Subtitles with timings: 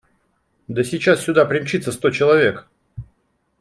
[0.67, 2.67] –Да сейчас сюда примчится сто человек!